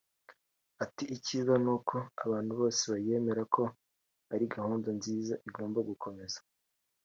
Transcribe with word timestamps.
Ati 0.83 1.03
“Icyiza 1.15 1.53
n’uko 1.63 1.95
abantu 2.23 2.51
bose 2.59 2.81
bayemera 2.93 3.41
ko 3.55 3.63
ari 4.33 4.45
gahunda 4.55 4.87
nziza 4.97 5.33
igomba 5.47 5.79
gukomeza 5.89 6.39